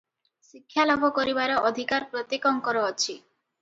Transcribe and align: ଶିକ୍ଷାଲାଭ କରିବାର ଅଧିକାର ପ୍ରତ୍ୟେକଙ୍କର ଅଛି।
ଶିକ୍ଷାଲାଭ 0.47 1.11
କରିବାର 1.19 1.61
ଅଧିକାର 1.71 2.11
ପ୍ରତ୍ୟେକଙ୍କର 2.17 2.87
ଅଛି। 2.93 3.13